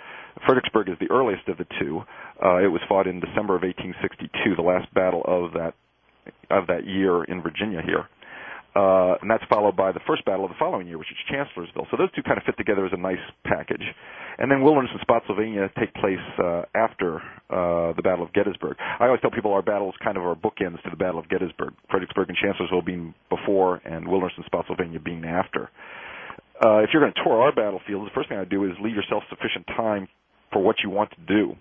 Fredericksburg 0.46 0.90
is 0.90 0.96
the 1.00 1.10
earliest 1.12 1.48
of 1.48 1.58
the 1.58 1.68
two. 1.80 2.02
Uh, 2.44 2.58
it 2.58 2.68
was 2.68 2.82
fought 2.90 3.08
in 3.08 3.22
December 3.22 3.56
of 3.56 3.62
1862, 3.62 4.56
the 4.56 4.62
last 4.62 4.92
battle 4.94 5.22
of 5.26 5.54
that 5.54 5.76
of 6.50 6.68
that 6.68 6.86
year 6.86 7.24
in 7.24 7.42
Virginia 7.42 7.82
here 7.86 8.10
uh, 8.76 9.22
and 9.22 9.30
that's 9.30 9.44
followed 9.50 9.76
by 9.76 9.92
the 9.92 10.02
first 10.08 10.26
battle 10.26 10.46
of 10.46 10.50
the 10.50 10.58
following 10.58 10.88
year, 10.88 10.98
which 10.98 11.12
is 11.12 11.18
Chancellorsville. 11.30 11.86
So 11.92 11.98
those 11.98 12.12
two 12.16 12.24
kind 12.24 12.38
of 12.38 12.44
fit 12.44 12.58
together 12.58 12.86
as 12.86 12.92
a 12.94 12.98
nice 12.98 13.22
package. 13.46 13.86
And 14.40 14.50
then 14.50 14.64
Wilderness 14.64 14.90
and 14.92 15.02
Spotsylvania 15.02 15.70
take 15.78 15.94
place 15.94 16.24
uh, 16.42 16.64
after 16.74 17.22
uh, 17.54 17.94
the 17.94 18.02
Battle 18.02 18.26
of 18.26 18.34
Gettysburg. 18.34 18.78
I 18.80 19.06
always 19.06 19.22
tell 19.22 19.30
people 19.30 19.54
our 19.54 19.62
battles 19.62 19.94
kind 20.04 20.18
of 20.18 20.24
are 20.24 20.34
bookends 20.34 20.82
to 20.84 20.90
the 20.90 20.98
Battle 20.98 21.20
of 21.20 21.30
Gettysburg. 21.30 21.74
Fredericksburg 21.92 22.30
and 22.30 22.38
Chancellorsville 22.42 22.82
being 22.82 23.14
before, 23.30 23.78
and 23.86 24.08
Wilderness 24.08 24.34
and 24.38 24.46
Spotsylvania 24.46 25.00
being 25.00 25.24
after. 25.24 25.70
Uh, 26.66 26.82
if 26.82 26.90
you're 26.94 27.02
going 27.02 27.14
to 27.14 27.24
tour 27.24 27.42
our 27.42 27.54
battlefield, 27.54 28.08
the 28.08 28.16
first 28.16 28.30
thing 28.30 28.40
I 28.40 28.46
do 28.46 28.66
is 28.66 28.72
leave 28.82 28.96
yourself 28.96 29.22
sufficient 29.30 29.68
time 29.78 30.08
for 30.52 30.64
what 30.64 30.78
you 30.84 30.90
want 30.90 31.12
to 31.12 31.22
do. 31.28 31.54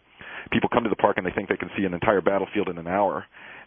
People 0.50 0.70
come 0.72 0.84
to 0.84 0.90
the 0.90 0.96
park 0.96 1.18
and 1.18 1.26
they 1.26 1.30
think 1.30 1.48
they 1.48 1.56
can 1.56 1.70
see 1.76 1.84
an 1.84 1.92
entire 1.92 2.20
battlefield 2.20 2.68
in 2.68 2.78
an 2.78 2.88
hour. 2.88 3.24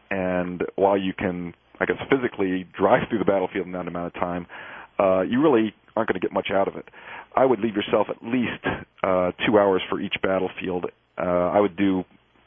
And 0.09 0.63
while 0.75 0.97
you 0.97 1.13
can 1.13 1.53
I 1.79 1.85
guess 1.85 1.97
physically 2.09 2.65
drive 2.77 3.09
through 3.09 3.19
the 3.19 3.25
battlefield 3.25 3.65
in 3.65 3.73
that 3.73 3.87
amount 3.87 4.07
of 4.07 4.13
time, 4.13 4.47
uh, 4.99 5.21
you 5.21 5.41
really 5.41 5.73
aren't 5.95 6.09
going 6.09 6.19
to 6.19 6.25
get 6.25 6.31
much 6.31 6.49
out 6.51 6.67
of 6.67 6.75
it. 6.75 6.87
I 7.35 7.45
would 7.45 7.59
leave 7.59 7.75
yourself 7.75 8.07
at 8.09 8.17
least 8.23 8.63
uh, 9.03 9.31
two 9.45 9.57
hours 9.57 9.81
for 9.89 9.99
each 9.99 10.15
battlefield. 10.21 10.85
Uh, 11.17 11.21
I 11.21 11.59
would 11.59 11.75
do, 11.75 12.03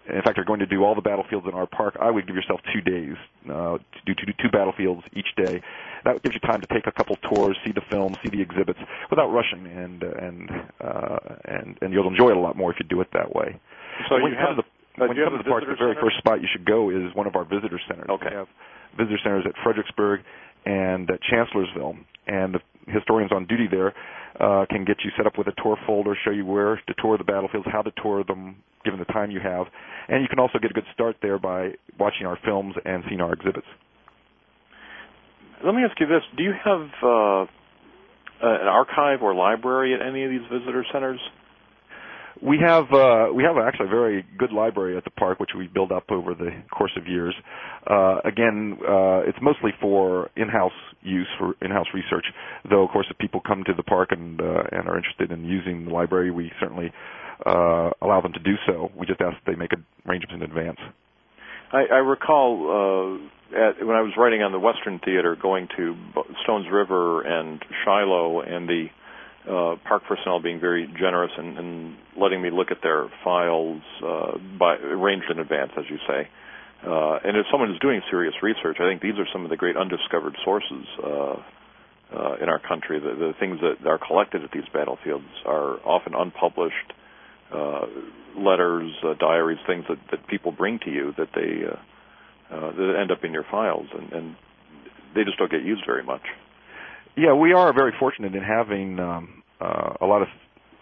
in 0.09 0.23
fact, 0.23 0.37
you're 0.37 0.47
going 0.47 0.61
to 0.61 0.67
do 0.67 0.83
all 0.85 0.95
the 0.95 1.03
battlefields 1.03 1.47
in 1.47 1.55
our 1.55 1.67
park. 1.67 1.97
I 2.01 2.11
would 2.11 2.27
give 2.27 2.37
yourself 2.37 2.61
two 2.73 2.81
days 2.81 3.17
uh, 3.51 3.79
to 3.79 4.01
do 4.07 4.15
two, 4.15 4.33
two 4.43 4.49
battlefields 4.51 5.03
each 5.15 5.29
day. 5.37 5.63
That 6.05 6.23
gives 6.23 6.35
you 6.35 6.41
time 6.41 6.61
to 6.61 6.67
take 6.69 6.87
a 6.87 6.93
couple 6.93 7.17
tours, 7.17 7.57
see 7.65 7.73
the 7.73 7.83
films, 7.91 8.17
see 8.23 8.31
the 8.31 8.41
exhibits 8.41 8.79
without 9.11 9.29
rushing, 9.29 9.67
and 9.67 10.05
uh, 10.05 10.27
and 10.27 10.51
uh, 10.81 11.19
and 11.45 11.79
and 11.83 11.93
you'll 11.93 12.09
enjoy 12.09 12.31
it 12.31 12.37
a 12.37 12.41
lot 12.41 12.57
more 12.57 12.71
if 12.71 12.79
you 12.81 12.87
do 12.89 13.01
it 13.01 13.09
that 13.13 13.35
way. 13.35 13.61
So 14.09 14.15
when 14.23 14.33
you 14.33 14.39
have, 14.39 14.57
the 14.57 14.63
when 15.01 15.17
you 15.17 15.25
come 15.25 15.37
to 15.37 15.43
the 15.43 15.49
park, 15.49 15.65
the 15.65 15.77
very 15.79 15.95
center? 15.95 16.01
first 16.03 16.19
spot 16.19 16.41
you 16.41 16.49
should 16.51 16.67
go 16.67 16.91
is 16.91 17.15
one 17.15 17.27
of 17.27 17.37
our 17.37 17.45
visitor 17.45 17.81
centers. 17.87 18.09
Okay. 18.11 18.31
We 18.31 18.37
have 18.37 18.49
visitor 18.97 19.19
centers 19.23 19.45
at 19.47 19.55
Fredericksburg 19.63 20.21
and 20.67 21.11
at 21.11 21.21
Chancellorsville. 21.23 21.97
And 22.27 22.55
the 22.55 22.61
historians 22.93 23.33
on 23.33 23.47
duty 23.47 23.67
there 23.71 23.95
uh, 24.41 24.67
can 24.71 24.85
get 24.85 24.99
you 25.05 25.11
set 25.17 25.27
up 25.27 25.39
with 25.39 25.47
a 25.47 25.55
tour 25.63 25.77
folder, 25.87 26.17
show 26.25 26.31
you 26.31 26.45
where 26.45 26.77
to 26.77 26.95
tour 26.99 27.19
the 27.19 27.25
battlefields, 27.25 27.67
how 27.71 27.83
to 27.83 27.93
tour 28.03 28.25
them, 28.25 28.57
given 28.85 28.99
the 28.99 29.07
time 29.07 29.31
you 29.31 29.41
have. 29.41 29.67
And 30.09 30.23
you 30.23 30.29
can 30.29 30.39
also 30.39 30.59
get 30.59 30.71
a 30.71 30.75
good 30.75 30.89
start 30.95 31.17
there 31.23 31.39
by 31.39 31.71
watching 31.99 32.27
our 32.27 32.39
films 32.45 32.75
and 32.85 33.05
seeing 33.09 33.21
our 33.21 33.33
exhibits. 33.33 33.67
Let 35.65 35.75
me 35.75 35.83
ask 35.83 35.99
you 35.99 36.07
this: 36.07 36.23
Do 36.37 36.45
you 36.45 36.53
have 36.53 36.87
uh, 37.03 37.43
an 38.43 38.69
archive 38.69 39.23
or 39.23 39.35
library 39.35 39.95
at 39.95 40.07
any 40.07 40.25
of 40.25 40.31
these 40.31 40.47
visitor 40.53 40.85
centers? 40.93 41.21
We 42.43 42.59
have 42.65 42.85
uh, 42.93 43.33
we 43.35 43.43
have 43.43 43.57
actually 43.59 43.87
a 43.87 43.91
very 43.91 44.25
good 44.39 44.53
library 44.53 44.97
at 44.97 45.05
the 45.05 45.11
park, 45.11 45.41
which 45.41 45.51
we 45.57 45.67
built 45.67 45.91
up 45.91 46.05
over 46.11 46.35
the 46.35 46.51
course 46.71 46.93
of 46.97 47.07
years. 47.07 47.35
Uh, 47.89 48.19
again, 48.25 48.79
uh, 48.83 49.21
it's 49.27 49.39
mostly 49.43 49.73
for 49.81 50.31
in-house 50.37 50.73
use 51.03 51.27
for 51.39 51.55
in-house 51.61 51.89
research. 51.93 52.27
Though, 52.71 52.85
of 52.85 52.91
course, 52.91 53.07
if 53.11 53.19
people 53.19 53.41
come 53.45 53.65
to 53.65 53.75
the 53.75 53.83
park 53.83 54.11
and 54.13 54.41
uh, 54.41 54.63
and 54.71 54.89
are 54.89 54.97
interested 54.97 55.33
in 55.33 55.45
using 55.45 55.87
the 55.87 55.91
library, 55.91 56.31
we 56.31 56.53
certainly 56.61 56.93
uh, 57.45 57.91
allow 58.03 58.21
them 58.21 58.33
to 58.33 58.41
do 58.41 58.55
so. 58.67 58.91
We 58.97 59.07
just 59.07 59.21
ask 59.21 59.37
that 59.45 59.51
they 59.51 59.57
make 59.57 59.73
arrangements 60.07 60.35
in 60.35 60.43
advance. 60.43 60.79
I, 61.73 61.85
I 61.93 61.99
recall 61.99 63.21
uh, 63.51 63.57
at, 63.57 63.85
when 63.85 63.97
I 63.97 64.03
was 64.03 64.13
writing 64.17 64.43
on 64.43 64.53
the 64.53 64.59
Western 64.59 65.01
Theater, 65.05 65.37
going 65.41 65.69
to 65.77 65.97
Stones 66.45 66.67
River 66.71 67.23
and 67.23 67.63
Shiloh, 67.85 68.41
and 68.41 68.69
the 68.69 68.87
uh, 69.47 69.77
park 69.87 70.03
personnel 70.09 70.41
being 70.41 70.61
very 70.61 70.87
generous 70.99 71.31
and, 71.37 71.59
and 71.59 71.97
letting 72.21 72.43
me 72.43 72.51
look 72.51 72.71
at 72.71 72.79
their 72.83 73.09
files 73.25 73.83
uh, 74.05 74.39
by 74.59 74.77
arranged 74.77 75.31
in 75.31 75.39
advance, 75.39 75.73
as 75.77 75.85
you 75.89 75.99
say. 76.07 76.29
Uh, 76.87 77.19
and 77.25 77.37
if 77.37 77.47
someone 77.51 77.71
is 77.73 77.79
doing 77.81 78.01
serious 78.11 78.35
research, 78.43 78.77
I 78.81 78.89
think 78.89 79.03
these 79.03 79.19
are 79.19 79.27
some 79.33 79.45
of 79.45 79.51
the 79.51 79.57
great 79.57 79.77
undiscovered 79.77 80.37
sources 80.45 80.87
uh, 81.03 81.09
uh, 82.15 82.37
in 82.41 82.49
our 82.49 82.61
country. 82.61 83.01
The, 83.01 83.15
the 83.15 83.33
things 83.41 83.59
that 83.61 83.87
are 83.87 83.99
collected 83.99 84.45
at 84.45 84.51
these 84.53 84.69
battlefields 84.73 85.27
are 85.45 85.79
often 85.85 86.15
unpublished 86.15 86.93
uh, 87.53 87.87
letters, 88.37 88.93
uh, 89.03 89.15
diaries, 89.19 89.59
things 89.67 89.85
that, 89.89 89.99
that 90.11 90.27
people 90.29 90.53
bring 90.53 90.79
to 90.85 90.91
you 90.91 91.15
that 91.19 91.29
they 91.35 91.67
uh, 91.67 91.77
uh, 92.51 92.73
that 92.73 92.97
end 92.99 93.11
up 93.11 93.25
in 93.25 93.33
your 93.33 93.45
files, 93.51 93.87
and, 93.93 94.13
and 94.13 94.37
they 95.15 95.25
just 95.25 95.37
don't 95.39 95.51
get 95.51 95.63
used 95.63 95.83
very 95.85 96.03
much. 96.03 96.23
Yeah, 97.19 97.35
we 97.35 97.53
are 97.53 97.73
very 97.75 97.91
fortunate 97.99 98.37
in 98.37 98.45
having 98.45 99.01
um, 99.01 99.43
uh, 99.61 99.95
a 100.01 100.07
lot 100.07 100.23
of 100.23 100.29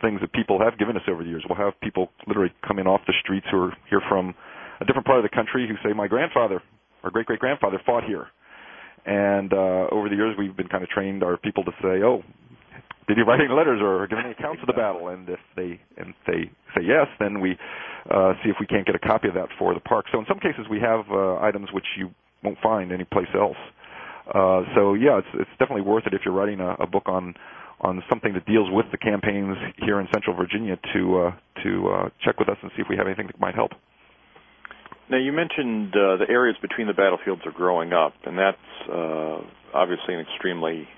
things 0.02 0.20
that 0.20 0.34
people 0.34 0.60
have 0.60 0.78
given 0.78 0.94
us 0.94 1.02
over 1.08 1.22
the 1.24 1.30
years. 1.30 1.42
We'll 1.48 1.56
have 1.56 1.72
people 1.80 2.10
literally 2.26 2.52
come 2.60 2.78
in 2.78 2.86
off 2.86 3.00
the 3.06 3.14
streets 3.22 3.46
who 3.50 3.56
are 3.56 3.72
here 3.88 4.02
from 4.06 4.34
a 4.78 4.84
different 4.84 5.06
part 5.06 5.16
of 5.16 5.22
the 5.22 5.34
country 5.34 5.66
who 5.66 5.76
say, 5.82 5.94
"My 5.94 6.08
grandfather 6.08 6.62
or 7.02 7.10
great 7.10 7.24
great 7.24 7.40
grandfather 7.40 7.80
fought 7.86 8.04
here." 8.04 8.26
And 9.06 9.50
uh, 9.54 9.88
over 9.90 10.10
the 10.10 10.16
years, 10.16 10.36
we've 10.38 10.54
been 10.54 10.68
kind 10.68 10.84
of 10.84 10.90
trained 10.90 11.22
our 11.22 11.38
people 11.38 11.64
to 11.64 11.72
say, 11.80 12.04
"Oh, 12.04 12.22
did 13.08 13.16
he 13.16 13.22
write 13.22 13.40
any 13.40 13.48
letters 13.48 13.80
or 13.80 14.06
give 14.06 14.18
any 14.18 14.32
accounts 14.32 14.60
of 14.60 14.66
the 14.66 14.74
battle?" 14.76 15.08
And 15.08 15.26
if 15.30 15.40
they 15.56 15.80
and 15.96 16.12
they 16.26 16.52
say 16.76 16.84
yes, 16.84 17.06
then 17.18 17.40
we 17.40 17.56
uh, 18.10 18.34
see 18.44 18.50
if 18.50 18.56
we 18.60 18.66
can't 18.66 18.84
get 18.84 18.94
a 18.94 19.00
copy 19.00 19.28
of 19.28 19.34
that 19.40 19.48
for 19.58 19.72
the 19.72 19.80
park. 19.80 20.04
So 20.12 20.18
in 20.18 20.26
some 20.28 20.40
cases, 20.40 20.66
we 20.68 20.80
have 20.80 21.06
uh, 21.10 21.40
items 21.40 21.72
which 21.72 21.86
you 21.96 22.10
won't 22.44 22.58
find 22.62 22.92
anyplace 22.92 23.32
else. 23.34 23.56
Uh, 24.26 24.62
so 24.74 24.94
yeah, 24.94 25.18
it's 25.18 25.28
it's 25.34 25.50
definitely 25.58 25.82
worth 25.82 26.06
it 26.06 26.14
if 26.14 26.22
you're 26.24 26.34
writing 26.34 26.60
a, 26.60 26.74
a 26.80 26.86
book 26.86 27.04
on 27.06 27.34
on 27.80 28.02
something 28.08 28.32
that 28.32 28.46
deals 28.46 28.68
with 28.72 28.86
the 28.90 28.98
campaigns 28.98 29.56
here 29.78 30.00
in 30.00 30.08
Central 30.12 30.34
Virginia 30.34 30.78
to 30.94 31.18
uh, 31.18 31.32
to 31.62 31.88
uh, 31.88 32.08
check 32.24 32.38
with 32.38 32.48
us 32.48 32.56
and 32.62 32.70
see 32.74 32.82
if 32.82 32.88
we 32.88 32.96
have 32.96 33.06
anything 33.06 33.26
that 33.26 33.38
might 33.38 33.54
help. 33.54 33.72
Now 35.08 35.18
you 35.18 35.30
mentioned 35.32 35.94
uh, 35.94 36.16
the 36.16 36.26
areas 36.28 36.56
between 36.60 36.88
the 36.88 36.94
battlefields 36.94 37.42
are 37.46 37.52
growing 37.52 37.92
up, 37.92 38.14
and 38.24 38.36
that's 38.36 38.90
uh, 38.90 39.38
obviously 39.72 40.14
an 40.14 40.20
extremely 40.20 40.88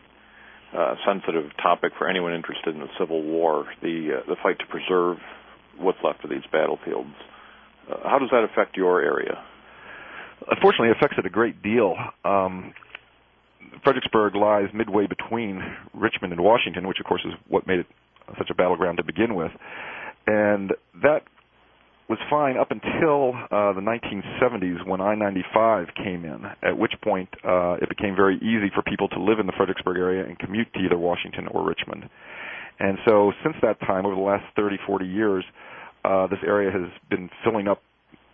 uh, 0.73 0.94
sensitive 1.06 1.50
topic 1.62 1.92
for 1.99 2.08
anyone 2.08 2.32
interested 2.32 2.75
in 2.75 2.80
the 2.80 2.88
Civil 2.99 3.23
War. 3.23 3.66
The 3.82 4.20
uh, 4.23 4.28
the 4.28 4.37
fight 4.42 4.58
to 4.61 4.66
preserve 4.66 5.18
what's 5.76 5.99
left 6.02 6.25
of 6.25 6.30
these 6.30 6.47
battlefields. 6.50 7.12
Uh, 7.90 8.08
how 8.08 8.18
does 8.18 8.30
that 8.30 8.44
affect 8.44 8.76
your 8.76 9.02
area? 9.02 9.44
Unfortunately, 10.50 10.88
it 10.88 10.97
affects 10.97 11.16
it 11.18 11.26
a 11.26 11.30
great 11.30 11.62
deal. 11.62 11.94
Um, 12.25 12.73
Fredericksburg 13.82 14.35
lies 14.35 14.68
midway 14.75 15.06
between 15.06 15.62
Richmond 15.94 16.32
and 16.32 16.42
Washington, 16.42 16.87
which 16.87 16.99
of 17.00 17.06
course 17.06 17.23
is 17.25 17.32
what 17.49 17.66
made 17.66 17.80
it 17.80 17.87
such 18.37 18.50
a 18.50 18.54
battleground 18.54 18.99
to 18.99 19.04
begin 19.04 19.35
with. 19.35 19.52
And 20.26 20.73
that 21.02 21.23
was 22.08 22.18
fine 22.30 22.56
up 22.56 22.70
until 22.70 23.35
uh, 23.50 23.73
the 23.75 23.85
1970s 23.85 24.87
when 24.87 25.00
I-95 25.00 25.94
came 25.94 26.25
in, 26.25 26.44
at 26.62 26.76
which 26.76 26.92
point 27.02 27.28
uh, 27.44 27.75
it 27.82 27.88
became 27.88 28.16
very 28.16 28.37
easy 28.37 28.70
for 28.75 28.82
people 28.82 29.08
to 29.08 29.20
live 29.20 29.38
in 29.38 29.47
the 29.47 29.52
Fredericksburg 29.56 29.99
area 29.99 30.25
and 30.25 30.38
commute 30.38 30.73
to 30.75 30.80
either 30.80 30.97
Washington 30.97 31.49
or 31.49 31.66
Richmond. 31.66 32.08
And 32.80 32.97
so 33.06 33.32
since 33.42 33.56
that 33.61 33.78
time, 33.80 34.06
over 34.06 34.14
the 34.14 34.23
last 34.23 34.44
30, 34.56 34.76
40 34.87 35.06
years, 35.06 35.44
uh, 36.04 36.26
this 36.28 36.38
area 36.47 36.70
has 36.70 36.88
been 37.11 37.28
filling 37.44 37.68
up 37.68 37.82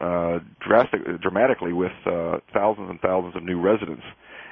uh, 0.00 0.38
drastic, 0.60 1.00
dramatically 1.20 1.72
with 1.72 1.92
uh, 2.06 2.38
thousands 2.52 2.90
and 2.90 3.00
thousands 3.00 3.34
of 3.34 3.42
new 3.42 3.60
residents. 3.60 4.02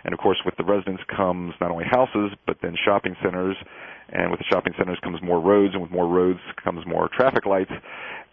And 0.04 0.12
of 0.12 0.18
course, 0.18 0.38
with 0.44 0.56
the 0.56 0.64
residents 0.64 1.02
comes 1.14 1.54
not 1.60 1.70
only 1.70 1.84
houses, 1.84 2.32
but 2.46 2.56
then 2.62 2.74
shopping 2.84 3.14
centers. 3.22 3.56
And 4.08 4.30
with 4.30 4.40
the 4.40 4.46
shopping 4.50 4.74
centers 4.76 4.98
comes 5.02 5.22
more 5.22 5.40
roads, 5.40 5.74
and 5.74 5.82
with 5.82 5.90
more 5.90 6.06
roads 6.06 6.40
comes 6.62 6.84
more 6.86 7.08
traffic 7.16 7.46
lights. 7.46 7.70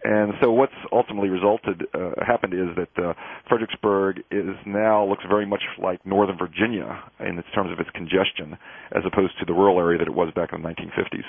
And 0.02 0.32
so 0.42 0.50
what's 0.50 0.72
ultimately 0.92 1.28
resulted, 1.28 1.86
uh, 1.94 2.24
happened 2.26 2.54
is 2.54 2.68
that 2.76 3.04
uh, 3.04 3.12
Fredericksburg 3.48 4.20
is 4.30 4.56
now 4.66 5.04
looks 5.04 5.24
very 5.28 5.46
much 5.46 5.62
like 5.82 6.04
Northern 6.06 6.38
Virginia 6.38 7.02
in 7.20 7.42
terms 7.54 7.70
of 7.70 7.78
its 7.78 7.90
congestion, 7.90 8.56
as 8.92 9.02
opposed 9.06 9.38
to 9.40 9.44
the 9.44 9.52
rural 9.52 9.78
area 9.78 9.98
that 9.98 10.08
it 10.08 10.14
was 10.14 10.32
back 10.34 10.52
in 10.52 10.62
the 10.62 10.68
1950s. 10.68 11.24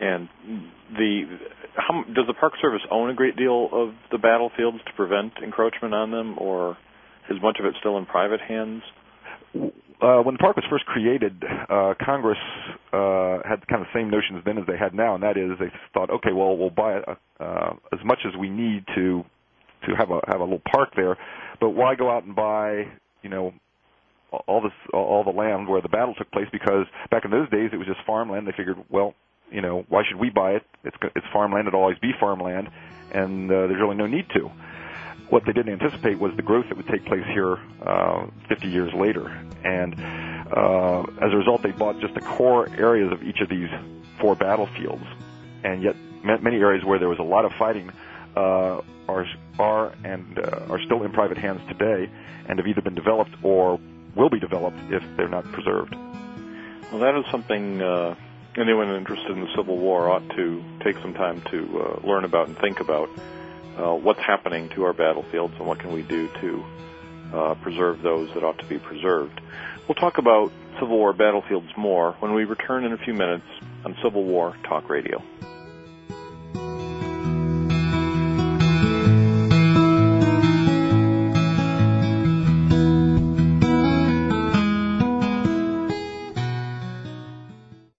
And 0.00 0.28
the 0.96 1.38
how, 1.76 2.04
does 2.04 2.26
the 2.26 2.34
Park 2.34 2.54
Service 2.62 2.82
own 2.90 3.10
a 3.10 3.14
great 3.14 3.36
deal 3.36 3.68
of 3.72 3.94
the 4.12 4.18
battlefields 4.18 4.78
to 4.86 4.92
prevent 4.94 5.32
encroachment 5.42 5.94
on 5.94 6.10
them, 6.10 6.36
or 6.38 6.76
is 7.30 7.40
much 7.42 7.58
of 7.58 7.66
it 7.66 7.74
still 7.80 7.98
in 7.98 8.06
private 8.06 8.40
hands? 8.40 8.82
Uh, 10.00 10.20
when 10.20 10.34
the 10.34 10.38
park 10.38 10.56
was 10.56 10.64
first 10.68 10.84
created, 10.86 11.42
uh, 11.70 11.94
Congress 12.04 12.38
uh, 12.92 13.38
had 13.48 13.66
kind 13.68 13.80
of 13.80 13.86
the 13.92 13.94
same 13.94 14.10
notions 14.10 14.42
then 14.44 14.58
as 14.58 14.66
they 14.66 14.76
had 14.76 14.92
now, 14.92 15.14
and 15.14 15.22
that 15.22 15.36
is 15.36 15.52
they 15.58 15.70
thought, 15.94 16.10
okay, 16.10 16.32
well, 16.32 16.56
we'll 16.56 16.70
buy 16.70 16.98
uh, 17.40 17.72
as 17.92 18.00
much 18.04 18.18
as 18.26 18.36
we 18.38 18.50
need 18.50 18.84
to 18.94 19.24
to 19.86 19.94
have 19.96 20.10
a 20.10 20.20
have 20.26 20.40
a 20.40 20.44
little 20.44 20.62
park 20.70 20.90
there, 20.96 21.16
but 21.60 21.70
why 21.70 21.94
go 21.94 22.10
out 22.10 22.24
and 22.24 22.34
buy, 22.34 22.84
you 23.22 23.30
know, 23.30 23.54
all 24.46 24.60
this 24.60 24.72
all 24.92 25.22
the 25.24 25.30
land 25.30 25.68
where 25.68 25.80
the 25.80 25.88
battle 25.88 26.14
took 26.14 26.30
place? 26.32 26.48
Because 26.50 26.86
back 27.10 27.24
in 27.24 27.30
those 27.30 27.48
days, 27.50 27.70
it 27.72 27.76
was 27.76 27.86
just 27.86 28.00
farmland. 28.06 28.46
They 28.46 28.52
figured, 28.52 28.76
well, 28.90 29.14
you 29.50 29.62
know, 29.62 29.84
why 29.88 30.02
should 30.08 30.18
we 30.18 30.30
buy 30.30 30.52
it? 30.52 30.62
It's 30.82 30.96
it's 31.14 31.26
farmland. 31.32 31.68
It'll 31.68 31.80
always 31.80 31.98
be 31.98 32.12
farmland, 32.18 32.68
and 33.12 33.50
uh, 33.50 33.68
there's 33.68 33.80
really 33.80 33.96
no 33.96 34.06
need 34.06 34.26
to 34.34 34.50
what 35.30 35.44
they 35.46 35.52
didn't 35.52 35.72
anticipate 35.72 36.18
was 36.18 36.34
the 36.36 36.42
growth 36.42 36.66
that 36.68 36.76
would 36.76 36.88
take 36.88 37.04
place 37.06 37.24
here 37.32 37.58
uh, 37.82 38.26
50 38.48 38.68
years 38.68 38.92
later. 38.94 39.28
And 39.64 39.94
uh, 40.52 41.02
as 41.20 41.32
a 41.32 41.36
result, 41.36 41.62
they 41.62 41.72
bought 41.72 42.00
just 42.00 42.14
the 42.14 42.20
core 42.20 42.68
areas 42.76 43.12
of 43.12 43.22
each 43.22 43.40
of 43.40 43.48
these 43.48 43.70
four 44.20 44.34
battlefields. 44.34 45.04
And 45.62 45.82
yet, 45.82 45.96
many 46.22 46.56
areas 46.56 46.84
where 46.84 46.98
there 46.98 47.08
was 47.08 47.18
a 47.18 47.24
lot 47.24 47.44
of 47.44 47.52
fighting 47.52 47.90
uh, 48.36 48.80
are 49.08 49.26
are 49.58 49.92
and 50.04 50.38
uh, 50.38 50.66
are 50.68 50.80
still 50.84 51.02
in 51.04 51.12
private 51.12 51.38
hands 51.38 51.60
today, 51.68 52.10
and 52.48 52.58
have 52.58 52.66
either 52.66 52.82
been 52.82 52.94
developed 52.94 53.32
or 53.42 53.78
will 54.14 54.30
be 54.30 54.40
developed 54.40 54.78
if 54.90 55.02
they're 55.16 55.28
not 55.28 55.44
preserved. 55.52 55.94
Well, 56.90 57.00
that 57.00 57.16
is 57.16 57.24
something 57.30 57.80
uh, 57.80 58.14
anyone 58.56 58.94
interested 58.94 59.30
in 59.30 59.40
the 59.40 59.54
Civil 59.56 59.78
War 59.78 60.10
ought 60.10 60.28
to 60.30 60.64
take 60.82 60.96
some 60.98 61.14
time 61.14 61.42
to 61.50 61.80
uh, 61.80 62.06
learn 62.06 62.24
about 62.24 62.48
and 62.48 62.58
think 62.58 62.80
about 62.80 63.08
uh, 63.76 63.94
what's 63.94 64.20
happening 64.20 64.68
to 64.70 64.84
our 64.84 64.92
battlefields 64.92 65.54
and 65.58 65.66
what 65.66 65.78
can 65.78 65.92
we 65.92 66.02
do 66.02 66.28
to 66.40 66.64
uh, 67.32 67.54
preserve 67.56 68.02
those 68.02 68.32
that 68.34 68.44
ought 68.44 68.58
to 68.58 68.66
be 68.66 68.78
preserved. 68.78 69.40
We'll 69.88 69.96
talk 69.96 70.18
about 70.18 70.52
Civil 70.74 70.96
War 70.96 71.12
battlefields 71.12 71.68
more 71.76 72.12
when 72.20 72.34
we 72.34 72.44
return 72.44 72.84
in 72.84 72.92
a 72.92 72.98
few 72.98 73.14
minutes 73.14 73.46
on 73.84 73.96
Civil 74.02 74.24
War 74.24 74.56
Talk 74.64 74.88
Radio. 74.88 75.22